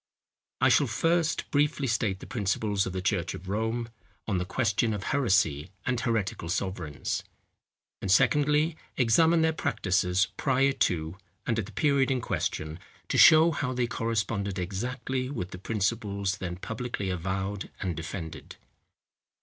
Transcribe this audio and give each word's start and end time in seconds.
I 0.61 0.69
shall 0.69 0.87
first 0.87 1.51
briefly 1.51 1.85
state 1.85 2.21
the 2.21 2.25
principles 2.25 2.87
of 2.87 2.93
the 2.93 3.03
church 3.03 3.35
of 3.35 3.47
Rome, 3.47 3.87
on 4.25 4.39
the 4.39 4.45
question 4.45 4.95
of 4.95 5.03
heresy 5.03 5.69
and 5.85 5.99
heretical 5.99 6.49
sovereigns; 6.49 7.21
and 8.01 8.09
secondly, 8.11 8.75
examine 8.97 9.43
their 9.43 9.53
practices 9.53 10.29
prior 10.37 10.71
to, 10.89 11.17
and 11.45 11.59
at 11.59 11.67
the 11.67 11.71
period 11.71 12.09
in 12.09 12.19
question, 12.19 12.79
to 13.09 13.19
show 13.19 13.51
how 13.51 13.73
they 13.73 13.85
corresponded 13.85 14.57
exactly 14.57 15.29
with 15.29 15.51
the 15.51 15.59
principles 15.59 16.37
then 16.39 16.55
publicly 16.55 17.11
avowed 17.11 17.69
and 17.79 17.95
defended. 17.95 18.55